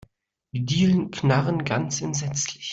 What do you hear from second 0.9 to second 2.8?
knarren ganz entsetzlich.